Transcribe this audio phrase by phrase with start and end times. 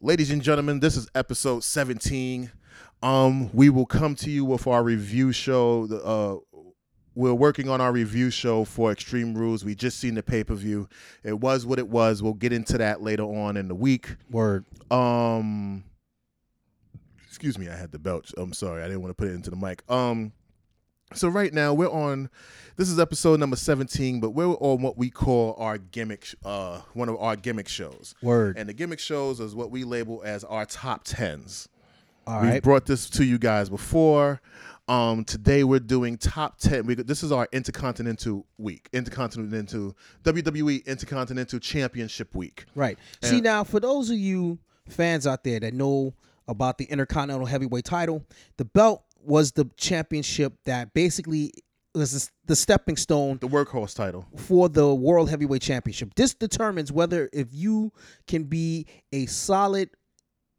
[0.00, 2.50] Ladies and gentlemen, this is episode 17.
[3.02, 5.86] Um, we will come to you with our review show.
[5.86, 6.36] The, Uh,
[7.14, 9.64] we're working on our review show for Extreme Rules.
[9.64, 10.86] We just seen the pay per view.
[11.24, 12.22] It was what it was.
[12.22, 14.16] We'll get into that later on in the week.
[14.30, 14.66] Word.
[14.90, 15.84] Um,
[17.26, 18.34] excuse me, I had the belch.
[18.36, 19.82] I'm sorry, I didn't want to put it into the mic.
[19.90, 20.32] Um,
[21.14, 22.30] so right now we're on.
[22.76, 27.08] This is episode number 17, but we're on what we call our gimmick, uh, one
[27.08, 28.14] of our gimmick shows.
[28.20, 28.58] Word.
[28.58, 31.70] And the gimmick shows is what we label as our top tens.
[32.26, 32.62] All we right.
[32.62, 34.42] brought this to you guys before.
[34.88, 36.86] Um, today we're doing top ten.
[36.86, 42.66] We, this is our Intercontinental Week, Intercontinental WWE Intercontinental Championship Week.
[42.74, 42.98] Right.
[43.22, 43.28] Yeah.
[43.30, 46.14] See now, for those of you fans out there that know
[46.46, 48.24] about the Intercontinental Heavyweight Title,
[48.58, 51.52] the belt was the championship that basically
[51.94, 54.26] was the stepping stone The workhorse title.
[54.36, 56.14] for the World Heavyweight Championship.
[56.14, 57.92] This determines whether if you
[58.26, 59.90] can be a solid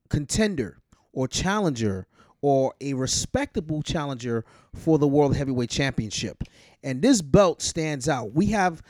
[0.10, 0.80] contender
[1.14, 2.08] or challenger
[2.42, 6.44] or a respectable challenger for the World Heavyweight Championship.
[6.84, 8.34] And this belt stands out.
[8.34, 8.82] We have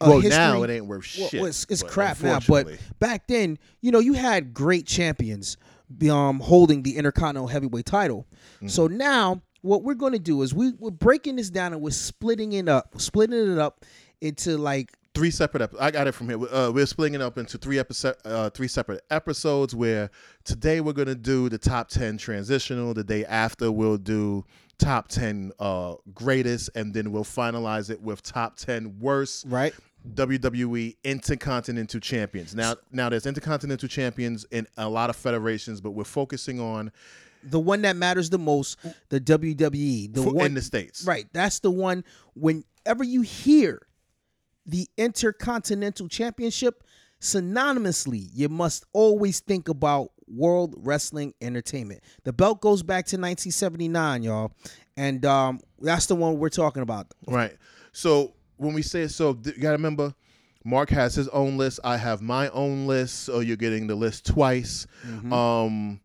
[0.00, 1.34] a well, history, now it ain't worth shit.
[1.34, 5.58] well, it's, it's crap now, but back then, you know, you had great champions
[6.10, 8.26] um, holding the Intercontinental Heavyweight title.
[8.66, 8.96] So Mm-hmm.
[8.96, 12.52] now, what we're going to do is we, we're breaking this down and we're splitting
[12.52, 13.84] it up, splitting it up
[14.20, 15.62] into like three separate.
[15.62, 16.38] Ep- I got it from here.
[16.52, 19.74] Uh, we're splitting it up into three episode, uh, three separate episodes.
[19.74, 20.10] Where
[20.44, 22.94] today we're gonna do the top ten transitional.
[22.94, 24.44] The day after we'll do
[24.78, 29.74] top ten uh, greatest, and then we'll finalize it with top ten worst right.
[30.08, 32.54] WWE Intercontinental Champions.
[32.54, 36.90] Now, now there's Intercontinental Champions in a lot of federations, but we're focusing on
[37.42, 41.04] The one that matters the most, the WWE, the for- one in the states.
[41.04, 41.26] Right.
[41.32, 43.86] That's the one whenever you hear
[44.66, 46.84] the Intercontinental Championship,
[47.20, 52.02] synonymously, you must always think about World Wrestling Entertainment.
[52.24, 54.52] The belt goes back to 1979, y'all.
[54.96, 57.08] And um, that's the one we're talking about.
[57.26, 57.56] Right.
[57.92, 60.14] So when we say so, you got to remember,
[60.64, 61.80] Mark has his own list.
[61.82, 63.20] I have my own list.
[63.20, 64.86] So you're getting the list twice.
[65.06, 65.32] Mm-hmm.
[65.32, 66.00] Um,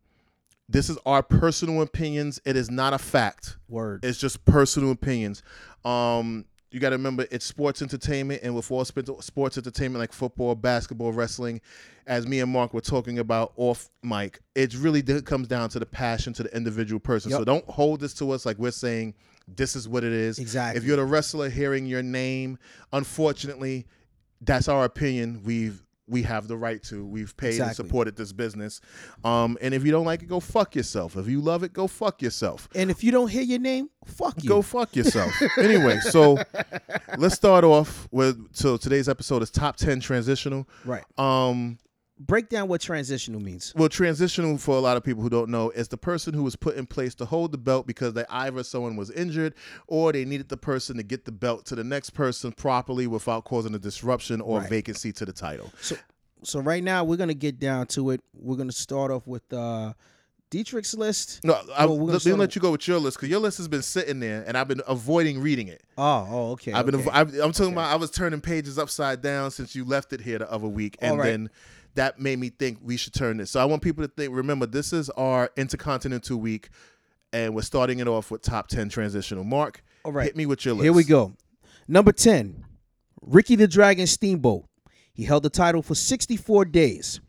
[0.70, 2.40] this is our personal opinions.
[2.46, 3.58] It is not a fact.
[3.68, 4.06] Word.
[4.06, 5.44] It's just personal opinions.
[5.84, 10.12] Um, you got to remember it's sports entertainment, and with all sp- sports entertainment like
[10.12, 11.62] football, basketball, wrestling,
[12.08, 15.86] as me and Mark were talking about off mic, it really comes down to the
[15.86, 17.32] passion to the individual person.
[17.32, 19.14] So don't hold this to us like we're saying
[19.47, 20.39] this is what it is.
[20.39, 20.79] Exactly.
[20.79, 22.57] If you're the wrestler hearing your name,
[22.91, 23.85] unfortunately,
[24.41, 25.41] that's our opinion.
[25.44, 27.03] We've we have the right to.
[27.06, 28.79] We've paid and supported this business.
[29.23, 31.17] Um, and if you don't like it, go fuck yourself.
[31.17, 34.44] If you love it, go fuck yourself and if you don't hear your name, fuck
[34.44, 34.50] you.
[34.50, 35.33] go fuck yourself.
[35.57, 36.38] anyway, so
[37.17, 40.67] let's start off with so today's episode is top 10 transitional.
[40.85, 41.03] right.
[41.17, 41.79] Um
[42.18, 43.74] Break down what transitional means.
[43.76, 46.56] well transitional for a lot of people who don't know is the person who was
[46.56, 49.53] put in place to hold the belt because they either someone was injured
[49.88, 53.44] or they needed the person to get the belt to the next person properly without
[53.44, 54.70] causing a disruption or Right.
[54.70, 55.74] vacancy to the title.
[55.81, 55.98] So
[56.42, 58.22] so right now we're gonna get down to it.
[58.34, 59.92] We're gonna start off with uh
[60.52, 61.44] Deitrich's list.
[61.44, 63.58] No, I, Well, let me let with- you go with your list because your list
[63.58, 65.84] has been sitting there and I've been avoiding reading it.
[65.98, 66.72] Oh, oh, okay.
[66.72, 66.96] I've been.
[66.96, 67.09] okay.
[67.12, 67.92] I've, I'm talking about.
[67.92, 71.18] I was turning pages upside down since you left it here the other week, and
[71.18, 71.25] right.
[71.25, 71.50] then
[71.95, 73.51] that made me think we should turn this.
[73.51, 74.33] So I want people to think.
[74.33, 76.69] Remember, this is our Intercontinental Week,
[77.33, 79.44] and we're starting it off with top ten transitional.
[79.44, 80.25] Mark, All right.
[80.25, 80.83] hit me with your list.
[80.83, 81.33] Here we go.
[81.88, 82.66] Number 10,
[83.22, 84.66] Ricky the Dragon Steamboat.
[85.13, 87.19] He held the title for 64 days.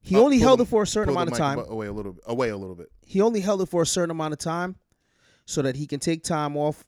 [0.00, 1.58] He Uh, only held it for a certain amount of time.
[1.58, 2.24] Away a little bit.
[2.26, 2.90] Away a little bit.
[3.04, 4.76] He only held it for a certain amount of time
[5.44, 6.84] so that he can take time off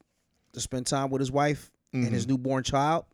[0.53, 2.13] to spend time with his wife and Mm-hmm.
[2.13, 3.05] his newborn child.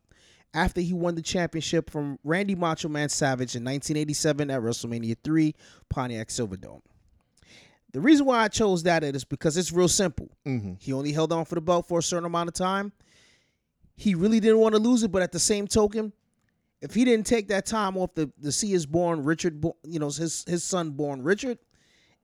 [0.52, 5.54] After he won the championship from Randy Macho Man Savage in 1987 at WrestleMania 3,
[5.88, 6.82] Pontiac Silverdome.
[7.92, 10.28] The reason why I chose that is because it's real simple.
[10.46, 10.74] Mm-hmm.
[10.78, 12.92] He only held on for the belt for a certain amount of time.
[13.96, 16.12] He really didn't want to lose it, but at the same token,
[16.80, 20.06] if he didn't take that time off to, to see his born Richard, you know,
[20.06, 21.58] his his son born Richard,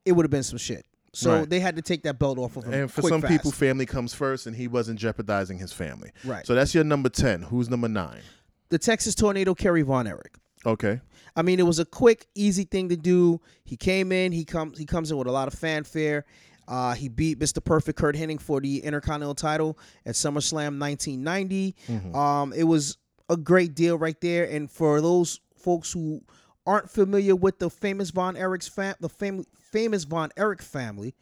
[0.04, 0.86] it would have been some shit.
[1.16, 1.48] So Right.
[1.48, 2.74] they had to take that belt off of him.
[2.74, 3.32] And for some fast.
[3.32, 6.10] people, family comes first, and he wasn't jeopardizing his family.
[6.24, 6.46] Right.
[6.46, 7.42] So that's your number ten.
[7.42, 8.20] Who's number nine?
[8.68, 10.34] the Texas Tornado, Kerry Von Erich.
[10.66, 11.00] Okay.
[11.36, 13.40] I mean, it was a quick, easy thing to do.
[13.64, 14.32] He came in.
[14.32, 14.76] He comes.
[14.76, 16.24] He comes in with a lot of fanfare.
[16.68, 17.64] Uh, he beat Mr.
[17.64, 21.76] Perfect Curt Hennig for the Intercontinental title at SummerSlam 1990.
[22.14, 22.98] Um, it was
[23.30, 24.44] a great deal right there.
[24.50, 26.22] And for those folks who
[26.66, 29.44] aren't familiar with the famous Von Erich's fam- the fam-
[29.76, 31.14] famous Von Erich family,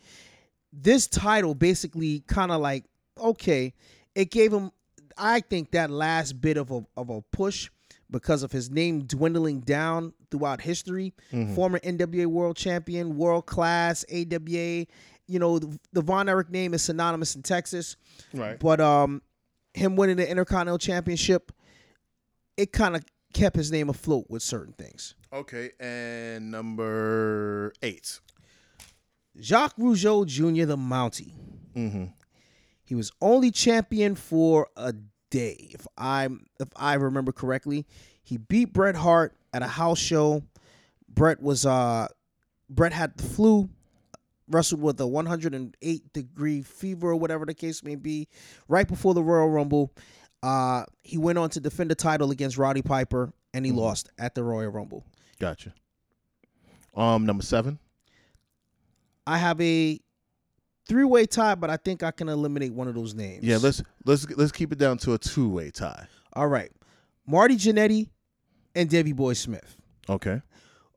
[0.72, 2.84] this title basically kind of like
[3.20, 3.74] okay,
[4.14, 4.70] it gave him.
[5.16, 7.70] I think that last bit of a of a push
[8.10, 11.12] because of his name dwindling down throughout history.
[11.32, 11.54] Mhm.
[11.54, 14.86] Former NWA World Champion, World Class, AWA.
[15.26, 17.96] You know, the, the Von Erich name is synonymous in Texas,
[18.34, 18.58] Right.
[18.58, 19.22] but um,
[19.72, 21.50] him winning the Intercontinental Championship,
[22.58, 23.02] it kind of
[23.32, 25.14] kept his name afloat with certain things.
[25.32, 25.70] Okay.
[25.80, 28.20] And number eight.
[29.40, 31.32] Jacques Rougeau Jr., the Mountie.
[31.74, 32.04] Mm-hmm.
[32.84, 34.94] He was only champion for a
[35.30, 36.28] day, if I
[36.60, 37.86] if I remember correctly.
[38.22, 40.42] He beat Bret Hart at a house show.
[41.08, 42.08] Bret was uh
[42.70, 43.68] Bret had the flu,
[44.48, 48.28] wrestled with a 108 degree fever or whatever the case may be.
[48.68, 49.92] Right before the Royal Rumble,
[50.42, 53.76] uh, he went on to defend the title against Roddy Piper, and he Mhm.
[53.76, 55.04] lost at the Royal Rumble.
[55.38, 55.74] Gotcha.
[56.94, 57.78] Um, number seven.
[59.26, 60.00] I have a
[60.86, 63.44] three way tie, but I think I can eliminate one of those names.
[63.44, 66.06] Yeah, let's let's let's keep it down to a two way tie.
[66.34, 66.70] All right.
[67.26, 68.08] Marty Jannetty
[68.74, 69.76] and Davey Boy Smith.
[70.08, 70.42] Okay.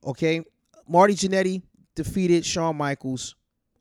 [0.05, 0.41] Okay.
[0.87, 1.61] Marty Jannetty
[1.95, 3.35] defeated Shawn Michaels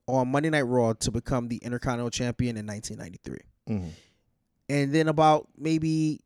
[0.07, 3.75] on Monday Night Raw to become the Intercontinental Champion in 1993.
[3.75, 3.89] Mm-hmm.
[4.69, 6.21] And then about maybe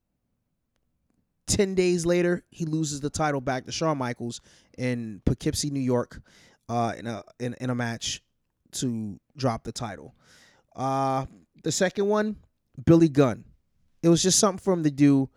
[1.46, 4.40] 10 days later, he loses the title back to Shawn Michaels
[4.78, 6.20] in Poughkeepsie, New York,
[6.70, 8.22] uh, in a in, in a match
[8.72, 10.14] to drop the title.
[10.76, 11.26] Uh,
[11.64, 12.36] the second one,
[12.86, 13.44] Billy Gunn.
[14.02, 15.28] It was just something for him to do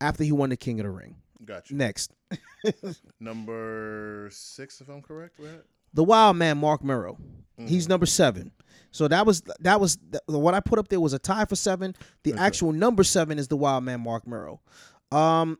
[0.00, 1.16] after he won the King of the Ring.
[1.44, 1.74] Gotcha.
[1.74, 2.12] Next,
[3.20, 5.62] Number six, if I'm correct, right?
[5.94, 7.16] the Wild Man, Marc Mero.
[7.56, 7.88] He's Mhm.
[7.88, 8.52] number seven.
[8.92, 11.56] So that was that was the, what I put up there was a tie for
[11.56, 11.94] seven.
[12.22, 12.40] The Okay.
[12.42, 14.60] actual number seven is the Wild Man, Marc Mero.
[15.10, 15.58] Um,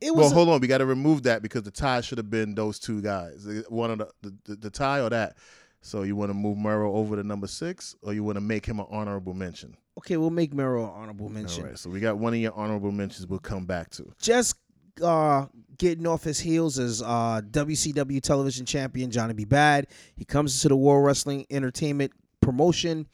[0.00, 0.60] it was Well, hold on.
[0.60, 3.46] We got to remove that because the tie should have been those two guys.
[3.68, 5.36] One of the the, the, the tie or that.
[5.80, 8.66] So you want to move Mero over to number six, or you want to make
[8.66, 9.76] him an honorable mention?
[9.98, 10.16] okay.
[10.16, 11.62] We'll make Mero an honorable mention.
[11.62, 11.78] All right.
[11.78, 13.26] So we got one of your honorable mentions.
[13.26, 14.12] We'll come back to.
[14.20, 14.56] Just
[15.02, 15.46] uh,
[15.76, 19.44] getting off his heels as uh, WCW Television Champion Johnny B.
[19.44, 19.84] Badd.
[20.16, 23.06] He comes into the World Wrestling Entertainment promotion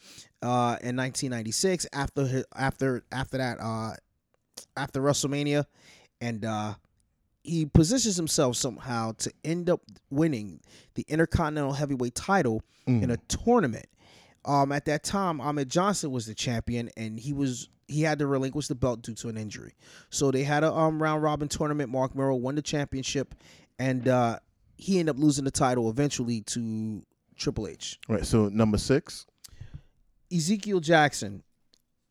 [0.42, 3.92] uh, in 1996 after after after that uh,
[4.76, 5.64] after WrestleMania,
[6.24, 6.74] and uh,
[7.42, 10.60] he positions himself somehow to end up winning
[10.94, 13.86] the Intercontinental Heavyweight title in a tournament.
[14.46, 18.26] Um, at that time, Ahmed Johnson was the champion, and he was he had to
[18.26, 19.74] relinquish the belt due to an injury.
[20.10, 21.90] So they had a um, round robin tournament.
[21.90, 23.34] Marc Mero won the championship,
[23.78, 24.38] and uh,
[24.76, 27.02] he ended up losing the title eventually to
[27.36, 27.98] Triple H.
[28.08, 28.24] All right.
[28.24, 29.26] So number six.
[30.34, 31.42] Ezekiel Jackson,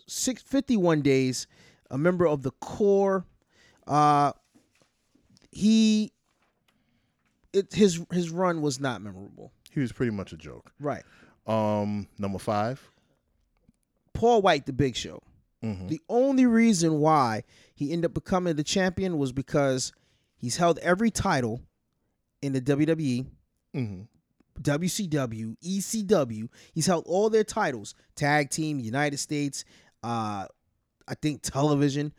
[0.08, 1.48] six, 51 days,
[1.90, 3.26] a member of the Corre.
[3.88, 4.32] Uh,
[5.52, 6.12] he,
[7.52, 9.52] it, his his run was not memorable.
[9.72, 10.72] He was pretty much a joke.
[10.80, 11.04] Right.
[11.48, 12.82] Um, number five.
[14.14, 15.22] Paul White, the Big Show.
[15.64, 15.88] Mm-hmm.
[15.88, 17.44] The only reason why
[17.74, 19.92] he ended up becoming the champion was because
[20.38, 21.62] he's held every title
[22.42, 23.26] in the WWE,
[23.76, 24.02] Mm-hmm.
[24.62, 26.48] WCW, ECW.
[26.74, 29.66] He's held all their titles: tag team, United States,
[30.04, 30.46] uh,
[31.08, 32.14] I think television.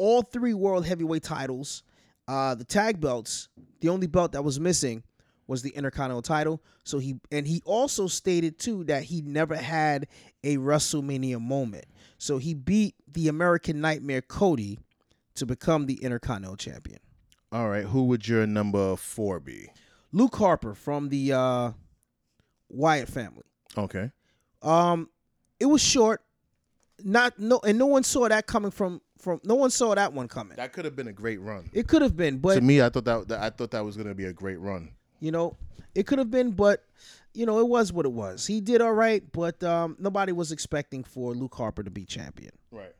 [0.00, 1.82] All three world heavyweight titles.
[2.26, 3.48] Uh, the tag belts.
[3.80, 5.02] The only belt that was missing
[5.46, 6.62] was the Intercontinental title.
[6.84, 10.06] So he and he also stated too that he never had
[10.42, 11.84] a WrestleMania moment.
[12.16, 14.78] So he beat the American Nightmare Cody
[15.34, 17.00] to become the Intercontinental champion.
[17.52, 17.84] All right.
[17.84, 19.68] Who would your number four be?
[20.12, 21.72] Luke Harper from the uh,
[22.70, 23.44] Wyatt family.
[23.76, 24.12] Okay.
[24.62, 25.10] Um,
[25.58, 26.22] it was short.
[27.04, 29.40] Not no, and no one saw that coming from from.
[29.44, 30.56] No one saw that one coming.
[30.56, 31.70] That could have been a great run.
[31.72, 33.96] It could have been, but to me, I thought that, that I thought that was
[33.96, 34.90] going to be a great run.
[35.20, 35.56] you know,
[35.94, 36.84] it could have been, but
[37.34, 38.46] you know, it was what it was.
[38.46, 42.52] He did all right, but um, nobody was expecting for Luke Harper to be champion.
[42.70, 42.92] Right.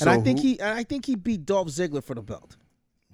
[0.00, 2.56] and I think he, and I think he beat Dolph Ziggler for the belt.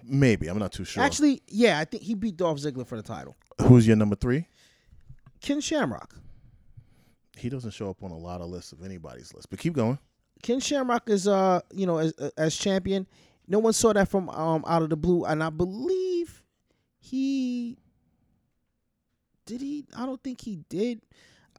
[0.05, 1.03] maybe I'm not too sure.
[1.03, 3.37] Actually, yeah, I think he beat Dolph Ziggler for the title.
[3.63, 4.47] who's your number three?
[5.41, 6.15] Ken Shamrock.
[7.37, 9.99] He doesn't show up on a lot of lists of anybody's list, but keep going.
[10.43, 13.07] Ken Shamrock is uh you know as as champion.
[13.49, 16.43] No one saw that from um out of the blue, and I believe
[16.99, 17.79] he
[19.47, 19.87] did he.
[19.97, 21.01] I don't think he did.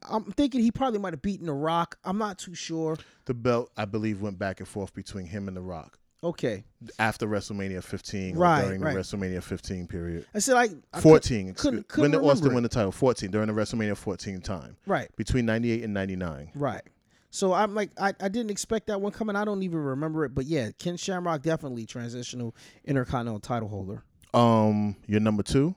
[0.08, 1.98] I'm thinking he probably might have beaten The Rock.
[2.04, 2.96] I'm not too sure.
[3.24, 6.62] The belt, I believe, went back and forth between him and The Rock Okay,
[7.00, 8.94] after WrestleMania 15 or Right, during right.
[8.94, 10.26] the WrestleMania 15 period.
[10.34, 11.48] I said I 14.
[11.48, 12.92] excuse- couldn't- when couldn't did Austin remember win the title?
[12.92, 16.50] 14 during the WrestleMania 14 time right, between 98 and 99.
[16.54, 16.82] right.
[17.30, 19.36] So I'm like I, I didn't expect that one coming.
[19.36, 22.54] I don't even remember it, but yeah, Ken Shamrock definitely transitional
[22.84, 24.02] intercontinental title holder.
[24.34, 25.74] Um, your number two.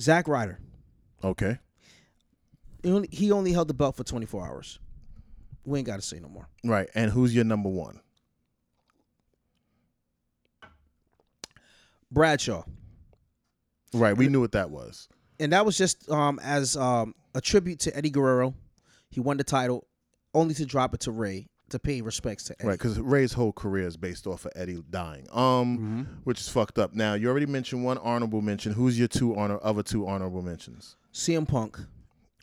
[0.00, 0.58] Zack Ryder.
[1.24, 1.58] Okay.
[2.82, 4.78] He only, he only held the belt for 24 hours.
[5.64, 6.48] We ain't got to say no more.
[6.62, 6.88] Right.
[6.94, 8.00] And who's your number one?
[12.10, 12.62] Bradshaw,
[13.92, 15.08] Right, we knew what that was.
[15.40, 18.54] and that was just um as um a tribute to Eddie Guerrero.
[19.10, 19.86] He won the title,
[20.36, 22.68] only to drop it to Rey to pay respects to Eddie.
[22.68, 25.26] Right, because Rey's whole career is based off of Eddie dying.
[25.32, 26.02] Um, Mm-hmm.
[26.24, 26.94] which is fucked up.
[26.94, 28.72] Now you already mentioned one honorable mention.
[28.72, 30.96] Who's your two honor other two honorable mentions?
[31.12, 31.80] CM Punk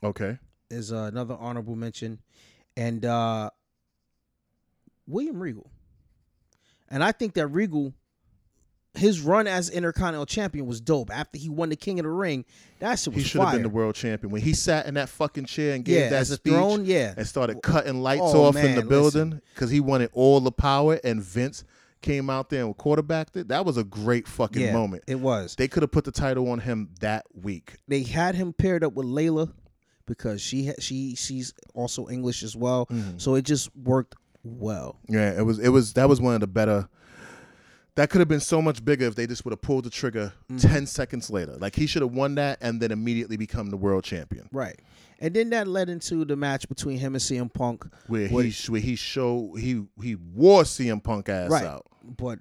[0.03, 0.39] Okay.
[0.69, 2.19] is uh, another honorable mention,
[2.75, 3.49] and uh
[5.07, 5.69] William Regal.
[6.89, 7.93] And I think that Regal,
[8.95, 11.09] his run as Intercontinental Champion was dope.
[11.11, 12.45] After he won the King of the Ring,
[12.79, 15.09] that shit was He should have been the world champion when he sat in that
[15.09, 17.13] fucking chair and gave yeah, that speech throne, yeah.
[17.17, 20.99] and started cutting lights Oh, off in the building because he wanted all the power
[21.03, 21.63] and Vince
[22.01, 23.47] came out there and quarterbacked it.
[23.47, 25.03] That was a great fucking yeah, moment.
[25.07, 25.55] It was.
[25.55, 27.77] They could have put the title on him that week.
[27.87, 29.51] They had him paired up with Layla
[30.05, 32.85] because she ha- she she's also English as well.
[32.87, 33.19] Mm.
[33.19, 34.99] So it just worked well.
[35.07, 36.89] Yeah, it was it was that was one of the better
[37.95, 40.33] that could have been so much bigger if they just would have pulled the trigger
[40.51, 40.67] Mm-hmm.
[40.67, 41.53] 10 seconds later.
[41.57, 44.49] Like he should have won that and then immediately become the world champion.
[44.51, 44.79] Right.
[45.19, 47.85] And then that led into the match between him and CM Punk.
[48.07, 51.63] Where he where he showed he he wore CM Punk ass Right.
[51.65, 51.85] out.
[52.17, 52.39] But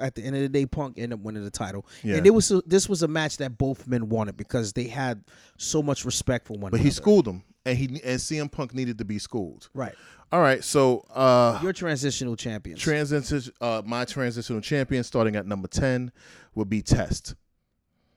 [0.00, 1.86] at the end of the day, Punk ended up winning the title.
[2.02, 2.16] Yeah.
[2.16, 5.22] And it was this was a match that both men wanted because they had
[5.58, 6.84] so much respect for one But another.
[6.84, 9.68] he schooled him and he and CM Punk needed to be schooled.
[9.74, 9.94] Right.
[10.32, 12.80] All right, so uh Your transitional champions.
[12.80, 16.10] transition uh my transitional champion starting at number 10
[16.54, 17.34] would be Test.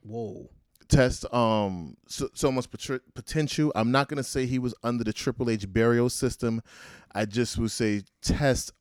[0.03, 0.49] Whoa.
[0.87, 3.71] Test um so, so much potri- potential.
[3.75, 6.61] I'm not gonna say he was under the Triple H burial system.
[7.13, 8.71] I just would say Test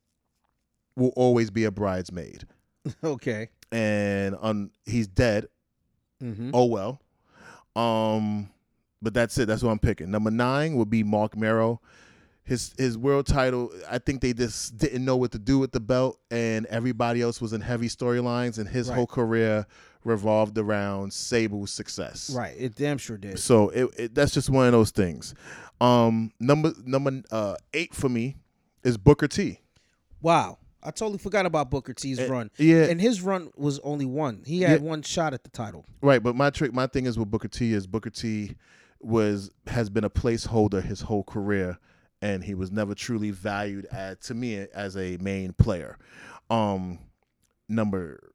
[0.95, 2.45] will always be a bridesmaid,
[3.05, 3.51] Okay.
[3.73, 5.49] and um he's dead.
[6.23, 6.51] Mm-hmm.
[6.55, 7.01] Oh well.
[7.75, 8.49] Um,
[9.07, 9.47] but that's it.
[9.47, 10.11] That's what I'm picking.
[10.11, 11.81] Number nine would be Marc Mero.
[12.43, 13.71] His his world title.
[13.89, 17.41] I think they just didn't know what to do with the belt, and everybody else
[17.41, 18.97] was in heavy storylines, and his Right.
[18.97, 19.65] whole career
[20.03, 22.31] revolved around Sable's success.
[22.31, 22.55] Right.
[22.59, 23.39] It damn sure did.
[23.39, 25.35] So it, it that's just one of those things.
[25.81, 28.35] Um, number number uh, eight for me
[28.83, 29.61] is Booker T.
[30.21, 30.59] Wow.
[30.83, 32.49] I totally forgot about Booker T's Eh, run.
[32.59, 32.85] yeah.
[32.85, 34.43] And his run was only one.
[34.47, 34.89] He had Yeah.
[34.89, 35.85] one shot at the title.
[36.01, 38.55] Right, but my trick, my thing is with Booker T is Booker T
[39.01, 41.79] was has been a placeholder his whole career,
[42.23, 45.99] and he was never truly valued as to me as a main player.
[46.51, 46.99] Um,
[47.69, 48.33] number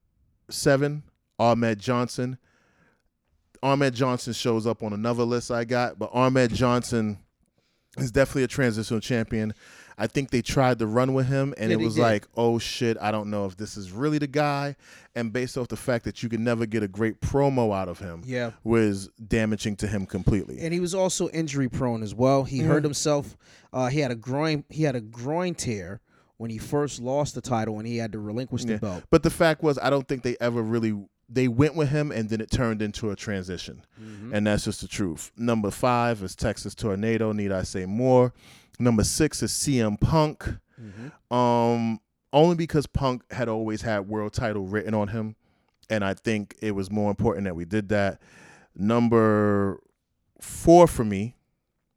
[0.50, 1.04] seven,
[1.40, 2.38] Ahmed Johnson.
[3.64, 7.20] Ahmed Johnson shows up on another list I got, but Ahmed Johnson
[7.98, 9.54] is definitely a transitional champion.
[10.02, 12.02] I think they tried to run with him, and Yeah, it was did.
[12.02, 14.76] like, oh shit, I don't know if this is really the guy.
[15.16, 18.00] And based off the fact that you can never get a great promo out of
[18.00, 18.52] him, Yeah.
[18.64, 20.60] was damaging to him completely.
[20.60, 22.44] And he was also injury prone as well.
[22.46, 22.68] He Mm-hmm.
[22.70, 23.38] hurt himself.
[23.72, 24.64] Uh, he had a groin.
[24.70, 26.02] He had a groin tear
[26.38, 28.78] when he first lost the title, and he had to relinquish the Yeah.
[28.80, 29.04] belt.
[29.12, 30.94] But the fact was, I don't think they ever really
[31.34, 34.34] they went with him, and then it turned into a transition, Mm-hmm.
[34.36, 35.32] and that's just the truth.
[35.38, 37.32] Number five is Texas Tornado.
[37.32, 38.34] Need I say more?
[38.82, 40.44] Number six is CM Punk.
[40.82, 41.34] Mm-hmm.
[41.34, 42.00] Um,
[42.34, 45.36] only because Punk had always had world title written on him,
[45.90, 48.22] and I think it was more important that we did that.
[48.76, 49.80] Number
[50.40, 51.36] four for me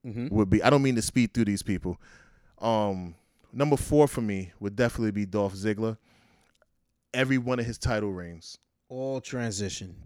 [0.07, 0.35] Mm-hmm.
[0.37, 1.99] would be I don't mean to speed through these people.
[2.59, 3.15] Um,
[3.55, 5.97] number four for me would definitely be Dolph Ziggler.
[7.15, 8.59] Every one of his title reigns.
[8.91, 9.97] All transition.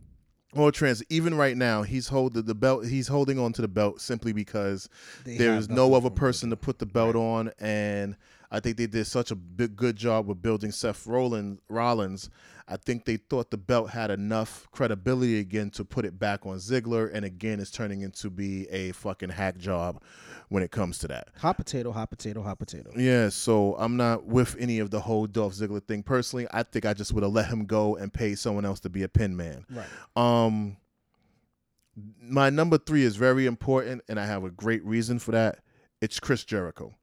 [0.54, 4.00] Or trans even right now, he's holding the belt he's holding on to the belt
[4.00, 4.88] simply because
[5.24, 8.16] They there's no other person to put the belt on and
[8.50, 11.60] I think they did such a big, good job with building Seth Rollins.
[11.68, 12.30] Rollins.
[12.70, 16.56] I think they thought the belt had enough credibility again to put it back on
[16.56, 20.02] Ziggler, and again, it's turning into be a fucking hack job
[20.50, 21.28] when it comes to that.
[21.38, 22.90] Hot potato, hot potato, hot potato.
[22.94, 26.46] Yeah, so I'm not with any of the whole Dolph Ziggler thing personally.
[26.50, 29.02] I think I just would have let him go and pay someone else to be
[29.02, 29.64] a pin man.
[29.70, 29.86] Right.
[30.14, 30.76] Um,
[32.20, 35.60] my number three is very important, and I have a great reason for that.
[36.02, 36.94] It's Chris Jericho.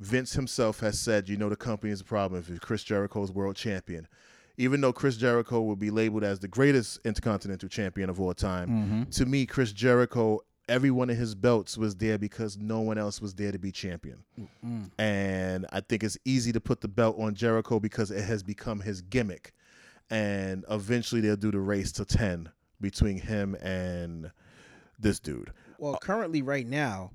[0.00, 3.30] Vince himself has said, you know, the company is a problem if Chris Jericho is
[3.30, 4.08] world champion.
[4.56, 8.68] Even though Chris Jericho will be labeled as the greatest intercontinental champion of all time,
[8.68, 9.02] Mm-hmm.
[9.10, 13.20] to me, Chris Jericho, every one of his belts was there because no one else
[13.20, 14.22] was there to be champion.
[14.64, 14.90] Mm.
[14.98, 18.80] And I think it's easy to put the belt on Jericho because it has become
[18.80, 19.52] his gimmick.
[20.10, 24.30] And eventually they'll do the race to 10 between him and
[24.98, 25.52] this dude.
[25.78, 27.12] Well, currently, right now,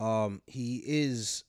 [0.00, 1.44] um, he is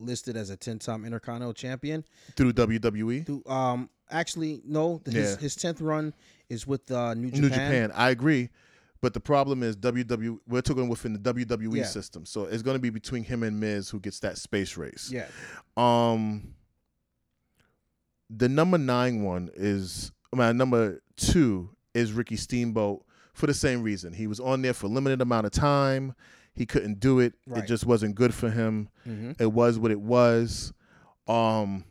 [0.00, 2.04] listed as a ten-time Intercontinental Champion.
[2.36, 3.24] Through WWE.
[3.26, 5.36] Through, um, actually, no, his Yeah.
[5.36, 6.14] his tenth run
[6.48, 7.40] is with uh, New Japan.
[7.42, 7.92] New Japan.
[7.94, 8.50] I agree.
[9.00, 10.38] But the problem is WWE.
[10.48, 11.84] We're talking within the WWE Yeah.
[11.84, 15.10] system, so it's going to be between him and Miz who gets that space race.
[15.12, 15.26] Yeah.
[15.76, 16.54] Um,
[18.30, 24.12] the number nine one is my number two is Ricky Steamboat for the same reason.
[24.12, 26.14] He was on there for a limited amount of time.
[26.54, 27.34] He couldn't do it.
[27.46, 27.64] Right.
[27.64, 28.88] It just wasn't good for him.
[29.06, 29.32] Mm-hmm.
[29.38, 30.72] It was what it was.
[31.26, 31.84] Um,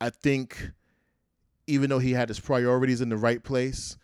[0.00, 0.70] I think
[1.66, 3.96] even though he had his priorities in the right place,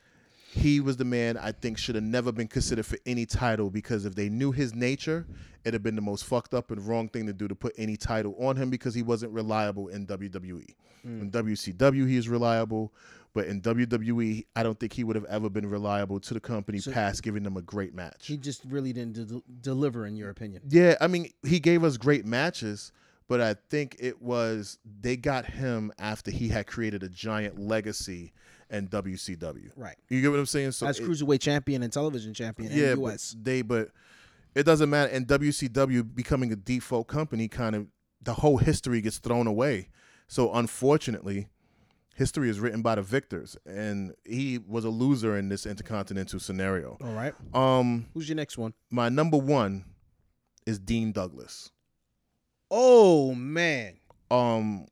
[0.52, 4.04] he was the man I think should have never been considered for any title because
[4.04, 5.26] if they knew his nature,
[5.64, 7.96] it'd have been the most fucked up and wrong thing to do to put any
[7.96, 10.74] title on him because he wasn't reliable in WWE.
[11.06, 11.22] Mm.
[11.22, 12.92] In WCW, he is reliable,
[13.32, 16.78] but in WWE, I don't think he would have ever been reliable to the company
[16.78, 18.26] So- past giving them a great match.
[18.26, 20.62] He just really didn't de- deliver, in your opinion.
[20.68, 22.90] Yeah, I mean, he gave us great matches,
[23.28, 28.32] but I think it was they got him after he had created a giant legacy
[28.70, 29.70] in WCW.
[29.76, 29.96] Right.
[30.08, 30.72] You get what I'm saying?
[30.72, 33.36] So As it- cruiserweight champion and television champion yeah, in the but US.
[33.40, 33.90] they but
[34.54, 35.12] it doesn't matter.
[35.12, 37.86] And WCW becoming a default company, kind of
[38.22, 39.88] the whole history gets thrown away.
[40.28, 41.48] So unfortunately,
[42.20, 46.96] history is written by the victors, and he was a loser in this intercontinental scenario.
[47.02, 47.34] All right.
[47.54, 48.74] Um, Who's your next one?
[48.90, 49.84] my number one
[50.66, 51.70] is Dean Douglas.
[52.70, 53.98] Oh man.
[54.30, 54.86] Um,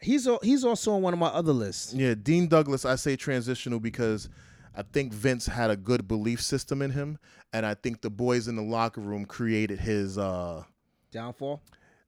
[0.00, 1.94] He's al- he's also on one of my other lists.
[1.94, 4.28] Yeah, Dean Douglas, I say transitional because
[4.74, 7.18] I think Vince had a good belief system in him,
[7.52, 10.18] and I think the boys in the locker room created his.
[10.18, 10.64] uh
[11.12, 11.62] Downfall.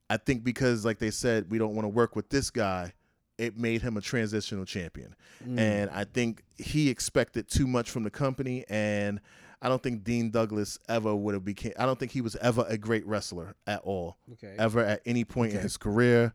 [0.09, 2.91] I think because, like they said, we don't want to work with this guy,
[3.37, 5.15] it made him a transitional champion,
[5.45, 5.59] Mm.
[5.59, 9.19] and I think he expected too much from the company, and
[9.61, 11.73] I don't think Dean Douglas ever would have became.
[11.77, 14.55] I don't think he was ever a great wrestler at all Okay.
[14.57, 16.33] ever at any point in his career.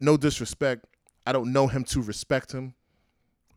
[0.00, 0.86] No disrespect.
[1.26, 2.74] I don't know him to respect him.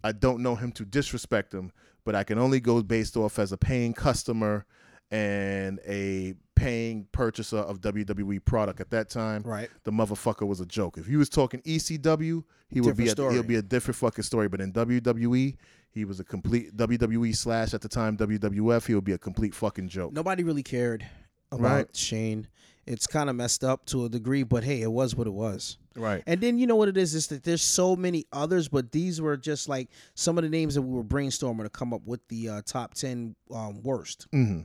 [0.04, 1.72] I don't know him to disrespect him,
[2.06, 4.66] but I can only go based off as a paying customer
[5.12, 9.42] and a paying purchaser of WWE product at that time.
[9.44, 9.70] Right.
[9.84, 10.98] The motherfucker was a joke.
[10.98, 14.24] If he was talking ECW, he would be a, Different he'll be a different fucking
[14.24, 14.48] story.
[14.50, 15.56] But in WWE,
[15.89, 18.86] he was a complete WWE slash at the time WWF.
[18.86, 20.13] He would be a complete fucking joke.
[20.13, 21.06] Nobody really cared
[21.51, 21.95] about Right.
[21.95, 22.48] Shane.
[22.86, 25.78] It's kind of messed up to a degree, but hey, it was what it was.
[25.95, 26.24] Right.
[26.26, 29.22] And then you know what it is is that there's so many others, but these
[29.22, 32.28] were just like some of the names that we were brainstorming to come up with
[32.30, 34.28] the uh, top ten um, worst.
[34.32, 34.62] hmm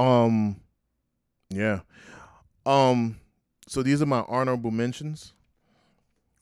[0.00, 0.60] Um,
[1.50, 1.80] yeah.
[2.64, 3.18] Um,
[3.66, 5.32] so these are my honorable mentions.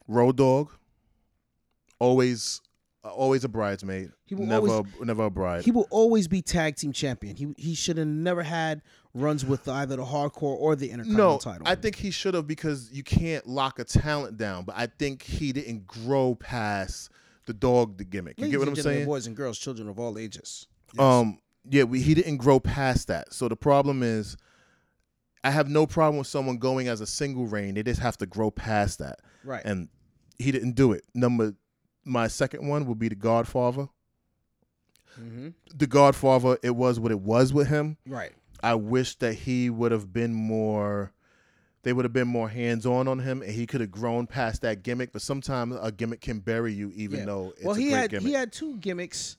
[0.06, 0.70] Road Dog,
[1.98, 2.62] always,
[3.04, 4.10] uh, always a bridesmaid.
[4.24, 5.64] He will never, always- never a bride.
[5.64, 7.36] He will always be tag team champion.
[7.36, 8.80] He he should have never had
[9.12, 11.68] runs with either the hardcore or the intercontinental no, title.
[11.68, 14.64] I think he should have because you can't lock a talent down.
[14.64, 17.10] But I think he didn't grow past
[17.46, 18.38] the dog the gimmick.
[18.38, 19.06] You Ladies get what I'm saying?
[19.06, 20.68] Boys and girls, children of all ages.
[20.94, 21.02] Yes.
[21.02, 21.38] Um,
[21.70, 23.32] yeah, we, he didn't grow past that.
[23.32, 24.36] So the problem is,
[25.44, 27.74] I have no problem with someone going as a single reign.
[27.74, 29.64] They just have to grow past that, right.
[29.64, 29.88] and
[30.38, 31.04] he didn't do it.
[31.14, 31.54] Number,
[32.04, 33.88] my second one would be the Godfather.
[35.14, 37.96] hmm The Godfather, it was what it was with him.
[38.06, 38.32] Right.
[38.62, 41.12] I wish that he would have been more.
[41.84, 44.62] They would have been more hands on on him, and he could have grown past
[44.62, 45.12] that gimmick.
[45.12, 47.24] But sometimes a gimmick can bury you, even Yeah.
[47.26, 48.26] though it's well, a he had gimmick.
[48.26, 49.36] he had two gimmicks,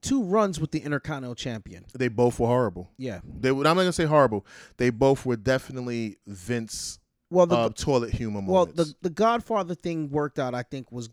[0.00, 1.84] two runs with the Intercontinental Champion.
[1.94, 2.90] they both were horrible.
[2.98, 3.20] Yeah.
[3.24, 4.46] They, were- I'm not gonna say horrible.
[4.76, 6.98] They both were definitely Vince
[7.30, 8.74] Well, the uh, toilet humor well moments.
[8.90, 10.54] the the Godfather thing worked out.
[10.54, 11.10] I think was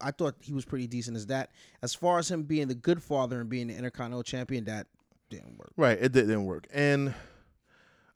[0.00, 1.50] I thought he was pretty decent as that.
[1.82, 4.86] As far as him being the good father and being the Intercontinental Champion, that
[5.30, 5.72] didn't work.
[5.76, 6.66] right, it didn't work.
[6.72, 7.14] And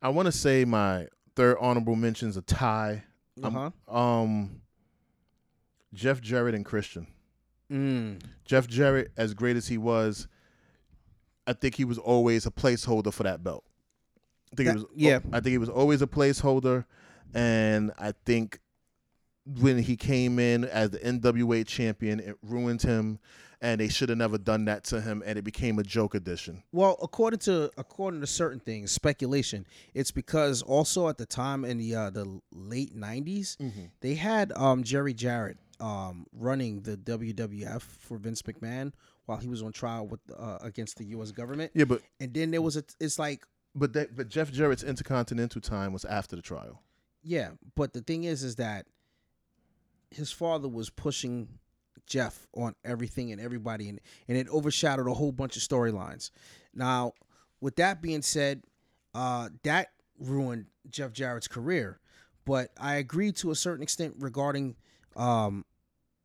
[0.01, 3.05] I want to say my third honorable mentions a tie.
[3.43, 3.71] Uh huh.
[3.95, 4.61] Um,
[5.95, 7.07] Jeff Jarrett and Christian.
[7.73, 8.23] Mm.
[8.45, 10.29] Jeff Jarrett, as great as he was,
[11.47, 13.65] I think he was always a placeholder for that belt.
[14.53, 15.21] I think That- it was yeah.
[15.33, 16.85] I think he was always a placeholder,
[17.35, 18.61] and I think
[19.47, 23.19] when he came in as the NWA champion, it ruined him,
[23.61, 26.63] and they should have never done that to him, and it became a joke edition.
[26.71, 31.79] Well, according to according to certain things, speculation, it's because also at the time in
[31.79, 33.57] the uh, the late '90s,
[34.01, 38.93] they had um, Jerry Jarrett um, running the WWF for Vince McMahon
[39.27, 41.31] while he was on trial with uh, against the U.S.
[41.33, 44.83] government, Yeah, but and then there was a it's like but that, but Jeff Jarrett's
[44.83, 46.83] intercontinental time was after the trial.
[47.23, 48.87] yeah, but the thing is, is that
[50.11, 51.49] his father was pushing
[52.07, 56.31] Jeff on everything and everybody, and, and it overshadowed a whole bunch of storylines.
[56.75, 57.13] Now,
[57.61, 58.63] with that being said,
[59.15, 61.99] uh, that ruined Jeff Jarrett's career.
[62.45, 64.75] But I agree to a certain extent regarding
[65.17, 65.65] um,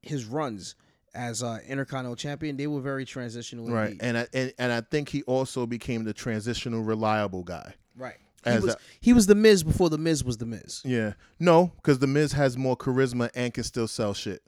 [0.08, 0.76] his runs
[1.14, 2.58] as uh, Intercontinental Champion.
[2.58, 3.68] They were very transitional.
[3.70, 4.02] Right, indeed.
[4.04, 7.74] and I and, and I think he also became the transitional reliable guy.
[7.96, 8.16] right.
[8.44, 10.82] He As was a- he was the Miz before the Miz was the Miz.
[10.86, 14.42] Yeah, no, because the Miz has more charisma and can still sell shit.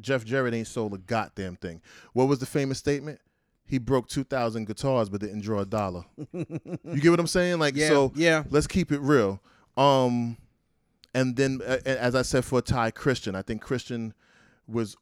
[0.00, 1.80] Jeff Jarrett ain't sold a goddamn thing.
[2.12, 3.20] What was the famous statement?
[3.66, 6.04] He broke two thousand guitars but didn't draw a dollar.
[6.32, 7.58] you get what I'm saying?
[7.58, 8.12] Like Yeah, so.
[8.14, 8.44] yeah.
[8.50, 9.40] Let's keep it real.
[9.76, 10.36] Um,
[11.14, 14.12] and then uh, as I said for tie Christian, I think Christian
[14.66, 14.96] was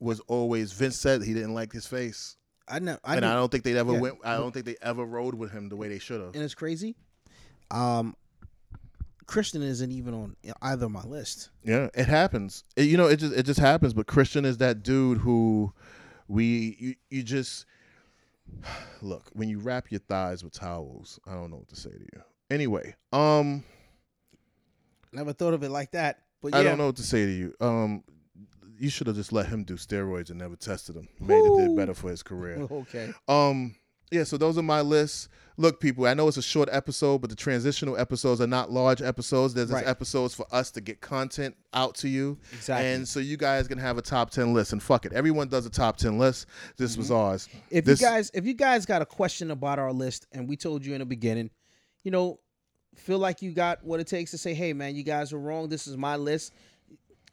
[0.00, 2.36] was always Vince said he didn't like his face,
[2.68, 2.98] I know.
[3.04, 3.24] I and.
[3.24, 4.00] I don't think they ever Yeah.
[4.00, 4.18] went.
[4.24, 6.34] I don't think they ever rode with him the way they should have.
[6.34, 6.96] and it's crazy.
[7.70, 8.14] Um,
[9.26, 11.50] Christian isn't even on either of my list.
[11.64, 12.62] Yeah, it happens.
[12.76, 13.92] It- you know, it just it just happens.
[13.94, 15.72] But Christian is that dude who
[16.28, 17.66] we you, you just
[19.02, 21.18] look when you wrap your thighs with towels.
[21.26, 22.22] I don't know what to say to you.
[22.50, 23.64] Anyway, um,
[25.12, 26.20] Never thought of it like that.
[26.42, 27.54] But yeah, I don't know what to say to you.
[27.60, 28.04] Um,
[28.78, 31.08] you should have just let him do steroids and never tested him.
[31.20, 32.66] Made it did better for his career.
[32.70, 33.12] Okay.
[33.28, 33.74] Um,
[34.12, 35.28] yeah, so those are my lists.
[35.56, 39.02] Look, people, I know it's a short episode, but the transitional episodes are not large
[39.02, 39.52] episodes.
[39.54, 39.86] There's Right.
[39.86, 42.38] episodes for us to get content out to you.
[42.52, 42.86] Exactly.
[42.92, 44.72] And so you guys can have a top 10 list.
[44.72, 45.12] And fuck it.
[45.12, 46.46] Everyone does a top 10 list.
[46.76, 47.48] This was ours.
[47.70, 50.56] If This- you guys if you guys got a question about our list and we
[50.56, 51.50] told you in the beginning,
[52.04, 52.38] you know,
[52.94, 55.68] feel like you got what it takes to say, "Hey man, you guys are wrong.
[55.68, 56.52] This is my list."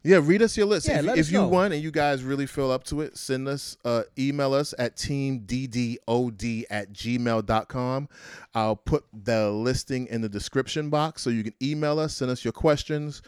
[0.04, 0.90] Yeah, read us your list.
[0.90, 1.48] Yeah, if if you know.
[1.48, 4.98] want and you guys really feel up to it, send us, uh, email us at
[4.98, 8.10] teamddod at gmail.com.
[8.54, 12.44] I'll put the listing in the description box so you can email us, send us
[12.44, 13.22] your questions.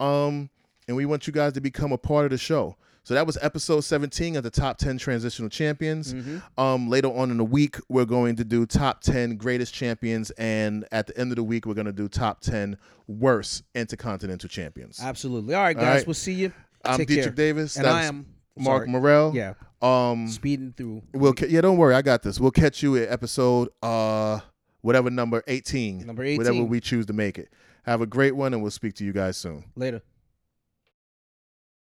[0.00, 0.48] Um,
[0.88, 2.76] and we want you guys to become a part of the show.
[3.04, 6.14] So that was episode 17 of the top 10 transitional champions.
[6.56, 10.30] Um, later on in the week, we're going to do top 10 greatest champions.
[10.32, 12.76] And at the end of the week, we're going to do top 10
[13.08, 15.00] worst intercontinental champions.
[15.02, 15.54] Absolutely.
[15.54, 15.84] All right, guys.
[15.86, 16.06] All right.
[16.06, 16.52] We'll see you.
[16.84, 17.30] I'm Take Deitrich care.
[17.32, 17.76] Davis.
[17.76, 18.88] and I am Mark sorry.
[18.90, 19.32] Morel.
[19.34, 21.02] Yeah, Um, speeding through.
[21.12, 22.38] we'll ca- yeah, don't worry, I got this.
[22.40, 24.40] We'll catch you at episode uh
[24.80, 26.06] whatever number 18.
[26.06, 26.38] Number 18.
[26.38, 27.48] Whatever we choose to make it.
[27.84, 29.64] Have a great one and we'll speak to you guys soon.
[29.76, 30.02] Later.